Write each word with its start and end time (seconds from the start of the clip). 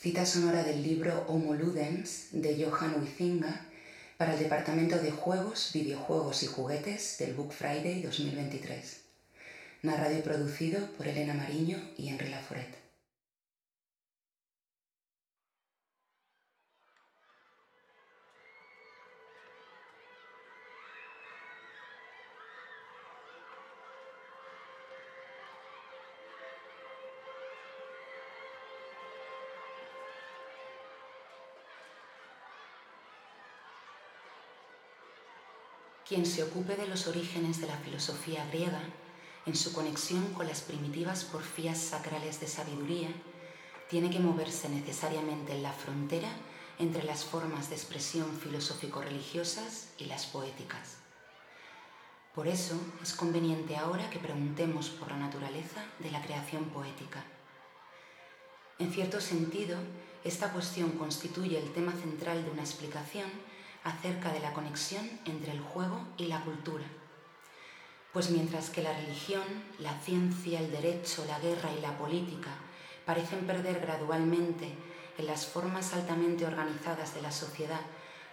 Cita 0.00 0.24
sonora 0.24 0.62
del 0.62 0.84
libro 0.84 1.24
Homo 1.26 1.54
Ludens 1.54 2.28
de 2.30 2.64
Johan 2.64 3.00
Huizinga 3.00 3.66
para 4.16 4.34
el 4.34 4.38
Departamento 4.38 4.96
de 4.96 5.10
Juegos, 5.10 5.72
Videojuegos 5.74 6.44
y 6.44 6.46
Juguetes 6.46 7.16
del 7.18 7.34
Book 7.34 7.52
Friday 7.52 8.02
2023. 8.02 9.00
Narrado 9.82 10.16
y 10.16 10.22
producido 10.22 10.86
por 10.92 11.08
Elena 11.08 11.34
Mariño 11.34 11.78
y 11.96 12.10
Henry 12.10 12.28
Laforet. 12.28 12.77
Quien 36.08 36.24
se 36.24 36.42
ocupe 36.42 36.74
de 36.74 36.88
los 36.88 37.06
orígenes 37.06 37.60
de 37.60 37.66
la 37.66 37.76
filosofía 37.76 38.46
griega, 38.46 38.80
en 39.44 39.54
su 39.54 39.74
conexión 39.74 40.32
con 40.32 40.46
las 40.46 40.62
primitivas 40.62 41.24
porfías 41.24 41.76
sacrales 41.76 42.40
de 42.40 42.46
sabiduría, 42.46 43.10
tiene 43.90 44.08
que 44.08 44.18
moverse 44.18 44.70
necesariamente 44.70 45.52
en 45.52 45.62
la 45.62 45.72
frontera 45.72 46.30
entre 46.78 47.04
las 47.04 47.26
formas 47.26 47.68
de 47.68 47.76
expresión 47.76 48.38
filosófico-religiosas 48.38 49.90
y 49.98 50.06
las 50.06 50.24
poéticas. 50.24 50.96
Por 52.34 52.48
eso 52.48 52.80
es 53.02 53.12
conveniente 53.12 53.76
ahora 53.76 54.08
que 54.08 54.18
preguntemos 54.18 54.88
por 54.88 55.10
la 55.10 55.18
naturaleza 55.18 55.84
de 55.98 56.10
la 56.10 56.22
creación 56.22 56.70
poética. 56.70 57.22
En 58.78 58.90
cierto 58.94 59.20
sentido, 59.20 59.76
esta 60.24 60.52
cuestión 60.52 60.92
constituye 60.92 61.58
el 61.58 61.70
tema 61.74 61.92
central 61.92 62.44
de 62.44 62.50
una 62.50 62.62
explicación 62.62 63.28
acerca 63.88 64.32
de 64.32 64.40
la 64.40 64.52
conexión 64.52 65.08
entre 65.24 65.52
el 65.52 65.60
juego 65.60 66.06
y 66.16 66.26
la 66.26 66.40
cultura. 66.44 66.84
Pues 68.12 68.30
mientras 68.30 68.70
que 68.70 68.82
la 68.82 68.92
religión, 68.92 69.44
la 69.78 69.98
ciencia, 70.00 70.60
el 70.60 70.70
derecho, 70.70 71.24
la 71.26 71.38
guerra 71.38 71.70
y 71.76 71.80
la 71.80 71.96
política 71.96 72.50
parecen 73.04 73.46
perder 73.46 73.80
gradualmente 73.80 74.74
en 75.16 75.26
las 75.26 75.46
formas 75.46 75.94
altamente 75.94 76.46
organizadas 76.46 77.14
de 77.14 77.22
la 77.22 77.32
sociedad 77.32 77.80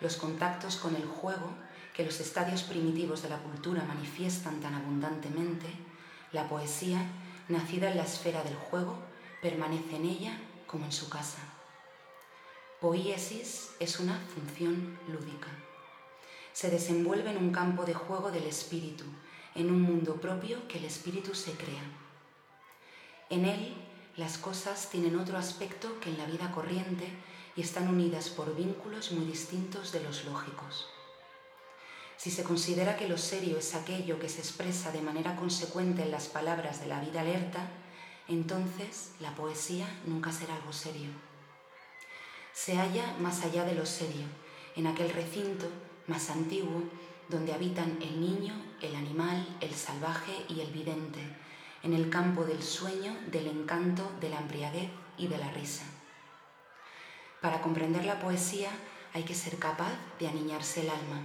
los 0.00 0.16
contactos 0.16 0.76
con 0.76 0.96
el 0.96 1.06
juego 1.06 1.48
que 1.94 2.04
los 2.04 2.18
estadios 2.20 2.64
primitivos 2.64 3.22
de 3.22 3.28
la 3.28 3.38
cultura 3.38 3.84
manifiestan 3.84 4.60
tan 4.60 4.74
abundantemente, 4.74 5.68
la 6.32 6.48
poesía, 6.48 6.98
nacida 7.48 7.90
en 7.90 7.96
la 7.96 8.02
esfera 8.02 8.42
del 8.42 8.56
juego, 8.56 8.98
permanece 9.40 9.96
en 9.96 10.04
ella 10.04 10.38
como 10.66 10.84
en 10.84 10.92
su 10.92 11.08
casa. 11.08 11.53
Poiesis 12.84 13.70
es 13.80 13.98
una 13.98 14.20
función 14.34 14.98
lúdica. 15.08 15.48
Se 16.52 16.68
desenvuelve 16.68 17.30
en 17.30 17.38
un 17.38 17.50
campo 17.50 17.86
de 17.86 17.94
juego 17.94 18.30
del 18.30 18.44
espíritu, 18.44 19.04
en 19.54 19.70
un 19.70 19.80
mundo 19.80 20.16
propio 20.20 20.68
que 20.68 20.76
el 20.76 20.84
espíritu 20.84 21.34
se 21.34 21.52
crea. 21.52 21.82
En 23.30 23.46
él, 23.46 23.74
las 24.18 24.36
cosas 24.36 24.90
tienen 24.90 25.18
otro 25.18 25.38
aspecto 25.38 25.98
que 25.98 26.10
en 26.10 26.18
la 26.18 26.26
vida 26.26 26.52
corriente 26.52 27.08
y 27.56 27.62
están 27.62 27.88
unidas 27.88 28.28
por 28.28 28.54
vínculos 28.54 29.12
muy 29.12 29.24
distintos 29.24 29.90
de 29.90 30.02
los 30.02 30.26
lógicos. 30.26 30.86
Si 32.18 32.30
se 32.30 32.44
considera 32.44 32.98
que 32.98 33.08
lo 33.08 33.16
serio 33.16 33.56
es 33.56 33.74
aquello 33.74 34.18
que 34.18 34.28
se 34.28 34.40
expresa 34.40 34.92
de 34.92 35.00
manera 35.00 35.36
consecuente 35.36 36.02
en 36.02 36.10
las 36.10 36.26
palabras 36.26 36.82
de 36.82 36.88
la 36.88 37.00
vida 37.00 37.22
alerta, 37.22 37.66
entonces 38.28 39.12
la 39.20 39.34
poesía 39.34 39.88
nunca 40.04 40.32
será 40.32 40.54
algo 40.56 40.74
serio 40.74 41.33
se 42.54 42.76
halla 42.76 43.14
más 43.18 43.44
allá 43.44 43.64
de 43.64 43.74
lo 43.74 43.84
serio, 43.84 44.26
en 44.76 44.86
aquel 44.86 45.10
recinto 45.10 45.66
más 46.06 46.30
antiguo 46.30 46.84
donde 47.28 47.52
habitan 47.52 47.98
el 48.00 48.20
niño, 48.20 48.54
el 48.80 48.94
animal, 48.94 49.56
el 49.60 49.74
salvaje 49.74 50.32
y 50.48 50.60
el 50.60 50.70
vidente, 50.70 51.20
en 51.82 51.92
el 51.92 52.08
campo 52.10 52.44
del 52.44 52.62
sueño, 52.62 53.16
del 53.30 53.48
encanto, 53.48 54.10
de 54.20 54.28
la 54.28 54.38
embriaguez 54.38 54.88
y 55.18 55.26
de 55.26 55.38
la 55.38 55.50
risa. 55.50 55.84
Para 57.40 57.60
comprender 57.60 58.04
la 58.04 58.20
poesía 58.20 58.70
hay 59.12 59.24
que 59.24 59.34
ser 59.34 59.58
capaz 59.58 59.92
de 60.20 60.28
aniñarse 60.28 60.82
el 60.82 60.90
alma, 60.90 61.22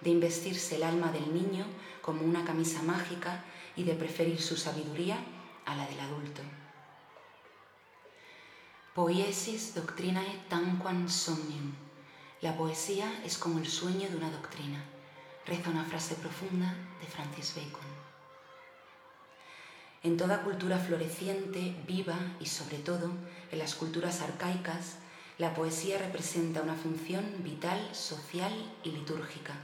de 0.00 0.10
investirse 0.10 0.76
el 0.76 0.84
alma 0.84 1.10
del 1.10 1.34
niño 1.34 1.66
como 2.02 2.22
una 2.22 2.44
camisa 2.44 2.82
mágica 2.82 3.44
y 3.74 3.82
de 3.82 3.94
preferir 3.94 4.40
su 4.40 4.56
sabiduría 4.56 5.18
a 5.66 5.74
la 5.74 5.86
del 5.86 6.00
adulto. 6.00 6.42
Poiesis 8.98 9.76
doctrinae 9.76 10.40
tanquam 10.50 11.08
somnium. 11.08 11.72
La 12.40 12.56
poesía 12.56 13.22
es 13.24 13.38
como 13.38 13.60
el 13.60 13.68
sueño 13.68 14.08
de 14.08 14.16
una 14.16 14.28
doctrina. 14.28 14.84
Reza 15.46 15.70
una 15.70 15.84
frase 15.84 16.16
profunda 16.16 16.74
de 17.00 17.06
Francis 17.06 17.54
Bacon. 17.54 17.86
En 20.02 20.16
toda 20.16 20.42
cultura 20.42 20.78
floreciente, 20.78 21.76
viva 21.86 22.18
y 22.40 22.46
sobre 22.46 22.78
todo 22.78 23.12
en 23.52 23.60
las 23.60 23.76
culturas 23.76 24.20
arcaicas, 24.20 24.96
la 25.38 25.54
poesía 25.54 25.98
representa 25.98 26.62
una 26.62 26.74
función 26.74 27.24
vital, 27.44 27.78
social 27.94 28.52
y 28.82 28.90
litúrgica. 28.90 29.54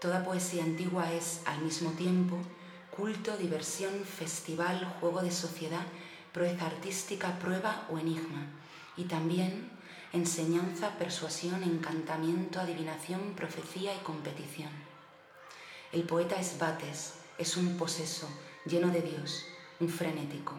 Toda 0.00 0.24
poesía 0.24 0.64
antigua 0.64 1.12
es, 1.12 1.42
al 1.46 1.60
mismo 1.60 1.92
tiempo, 1.92 2.36
culto, 2.90 3.36
diversión, 3.36 4.04
festival, 4.04 4.96
juego 4.98 5.22
de 5.22 5.30
sociedad 5.30 5.86
proeza 6.32 6.66
artística, 6.66 7.38
prueba 7.38 7.86
o 7.90 7.98
enigma, 7.98 8.46
y 8.96 9.04
también 9.04 9.70
enseñanza, 10.12 10.98
persuasión, 10.98 11.62
encantamiento, 11.62 12.60
adivinación, 12.60 13.34
profecía 13.34 13.94
y 13.94 13.98
competición. 13.98 14.70
El 15.92 16.04
poeta 16.04 16.36
es 16.36 16.58
Bates, 16.58 17.14
es 17.38 17.56
un 17.56 17.76
poseso, 17.76 18.28
lleno 18.64 18.88
de 18.88 19.02
Dios, 19.02 19.44
un 19.80 19.88
frenético. 19.88 20.54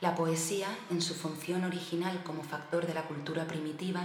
La 0.00 0.14
poesía, 0.14 0.68
en 0.90 1.00
su 1.00 1.14
función 1.14 1.64
original 1.64 2.22
como 2.24 2.42
factor 2.42 2.86
de 2.86 2.94
la 2.94 3.04
cultura 3.04 3.46
primitiva, 3.46 4.02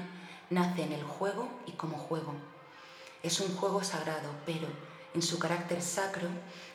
nace 0.50 0.84
en 0.84 0.92
el 0.92 1.04
juego 1.04 1.50
y 1.66 1.72
como 1.72 1.98
juego. 1.98 2.34
Es 3.24 3.40
un 3.40 3.56
juego 3.56 3.84
sagrado, 3.84 4.30
pero 4.46 4.68
en 5.18 5.24
su 5.24 5.40
carácter 5.40 5.82
sacro, 5.82 6.28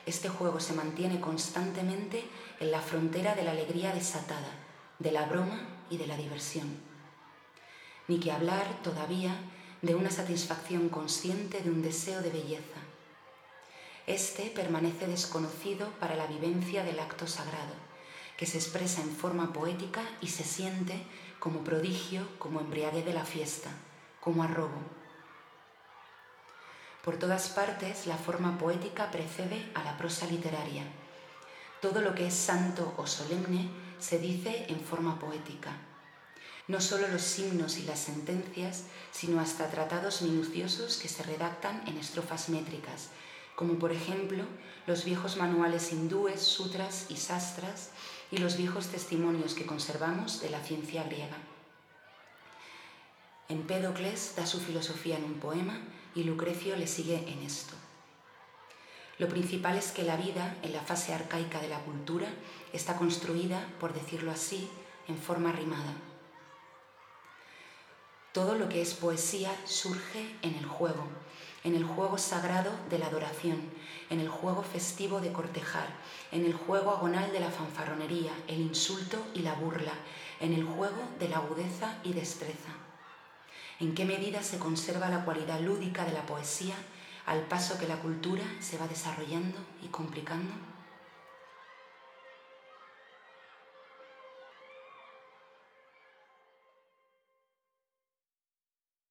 este 0.04 0.28
juego 0.28 0.58
se 0.58 0.72
mantiene 0.72 1.20
constantemente 1.20 2.25
en 2.58 2.72
la 2.72 2.80
frontera 2.80 3.36
de 3.36 3.44
la 3.44 3.53
alegría 3.53 3.94
desatada, 3.94 4.50
de 4.98 5.12
la 5.12 5.26
broma 5.26 5.60
y 5.91 5.97
de 5.97 6.08
la 6.08 6.16
diversión. 6.16 6.66
Ni 8.08 8.19
que 8.19 8.32
hablar 8.32 8.82
todavía 8.82 9.36
de 9.80 9.94
una 9.94 10.10
satisfacción 10.10 10.88
consciente 10.88 11.60
de 11.60 11.70
un 11.70 11.82
deseo 11.82 12.20
de 12.20 12.30
belleza. 12.30 12.80
Este 14.08 14.50
permanece 14.50 15.06
desconocido 15.06 15.88
para 16.00 16.16
la 16.16 16.26
vivencia 16.26 16.82
del 16.82 16.98
acto 16.98 17.28
sagrado, 17.28 17.74
que 18.36 18.47
se 18.47 18.59
expresa 18.59 19.03
en 19.03 19.14
forma 19.14 19.53
poética 19.53 20.03
y 20.20 20.26
se 20.26 20.42
siente 20.42 21.00
como 21.38 21.62
prodigio, 21.62 22.26
como 22.41 22.59
embriaguez 22.59 23.04
de 23.04 23.14
la 23.14 23.24
fiesta, 23.24 23.70
como 24.20 24.42
arrobo 24.42 25.02
por 27.03 27.19
todas 27.19 27.49
partes 27.49 28.07
la 28.07 28.17
forma 28.17 28.59
poética 28.59 29.11
precede 29.11 29.71
a 29.75 29.83
la 29.83 29.99
prosa 29.99 30.27
literaria. 30.27 30.85
Todo 31.81 32.01
lo 32.01 32.15
que 32.15 32.29
es 32.29 32.35
santo 32.35 32.95
o 32.97 33.07
solemne 33.09 33.69
se 33.99 34.19
dice 34.21 34.67
en 34.69 34.81
forma 34.81 35.19
poética. 35.19 35.73
No 36.69 36.81
solo 36.81 37.09
los 37.09 37.39
himnos 37.41 37.77
y 37.79 37.83
las 37.83 37.99
sentencias, 37.99 38.85
sino 39.11 39.41
hasta 39.41 39.69
tratados 39.69 40.23
minuciosos 40.23 40.97
que 40.97 41.09
se 41.09 41.25
redactan 41.25 41.83
en 41.89 41.99
estrofas 41.99 42.49
métricas, 42.49 43.09
como 43.57 43.81
por 43.81 43.91
ejemplo 43.91 44.45
los 44.87 45.05
viejos 45.05 45.37
manuales 45.37 45.93
hindúes, 45.93 46.41
sutras 46.41 47.07
y 47.09 47.17
sastras 47.17 47.91
y 48.31 48.39
los 48.39 48.57
viejos 48.57 48.87
testimonios 48.87 49.55
que 49.55 49.67
conservamos 49.67 50.41
de 50.41 50.51
la 50.51 50.60
ciencia 50.60 51.03
griega. 51.03 51.37
Empédocles 53.53 54.33
da 54.34 54.47
su 54.47 54.60
filosofía 54.60 55.19
en 55.19 55.25
un 55.25 55.34
poema 55.34 55.78
y 56.15 56.25
Lucrecio 56.25 56.75
le 56.75 56.87
sigue 56.87 57.31
en 57.31 57.43
esto. 57.43 57.75
Lo 59.19 59.28
principal 59.28 59.77
es 59.77 59.93
que 59.93 60.04
la 60.04 60.16
vida, 60.16 60.57
en 60.63 60.72
la 60.72 60.81
fase 60.81 61.13
arcaica 61.13 61.60
de 61.60 61.69
la 61.69 61.81
cultura, 61.81 62.28
está 62.72 62.97
construida, 62.97 63.63
por 63.78 63.93
decirlo 63.93 64.31
así, 64.31 64.71
en 65.07 65.19
forma 65.19 65.53
rimada. 65.53 65.93
Todo 68.33 68.54
lo 68.54 68.71
que 68.71 68.81
es 68.81 68.95
poesía 68.95 69.55
surge 69.66 70.34
en 70.41 70.55
el 70.55 70.65
juego, 70.65 71.05
en 71.63 71.77
el 71.77 71.84
juego 71.84 72.16
sagrado 72.16 72.72
de 72.89 72.98
la 72.98 73.09
adoración, 73.09 73.60
en 74.09 74.21
el 74.21 74.31
juego 74.31 74.63
festivo 74.63 75.21
de 75.21 75.31
cortejar, 75.31 75.89
en 76.31 76.47
el 76.47 76.55
juego 76.55 76.93
agonal 76.93 77.31
de 77.33 77.41
la 77.41 77.51
fanfarronería, 77.51 78.33
el 78.48 78.63
insulto 78.63 79.19
y 79.34 79.41
la 79.41 79.53
burla, 79.53 79.93
en 80.41 80.55
el 80.55 80.65
juego 80.65 81.03
de 81.19 81.28
la 81.28 81.37
agudeza 81.37 81.98
y 82.03 82.15
destreza 82.15 82.72
en 83.83 83.95
qué 83.95 84.05
medida 84.05 84.45
se 84.45 84.59
conserva 84.59 85.09
la 85.09 85.25
cualidad 85.25 85.61
lúdica 85.61 86.05
de 86.05 86.13
la 86.13 86.25
poesía 86.25 86.77
al 87.27 87.43
paso 87.49 87.79
que 87.79 87.89
la 87.89 87.97
cultura 87.97 88.45
se 88.61 88.79
va 88.79 88.87
desarrollando 88.87 89.59
y 89.83 89.89
complicando. 89.89 90.72